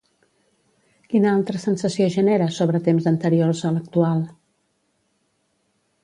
[1.09, 4.25] Quina altra sensació genera sobre temps anteriors a l'actual?